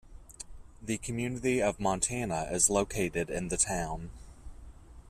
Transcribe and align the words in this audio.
The 0.81 0.97
community 0.97 1.61
of 1.61 1.79
Montana 1.79 2.47
is 2.51 2.71
located 2.71 3.29
in 3.29 3.49
the 3.49 3.57
town. 3.57 4.09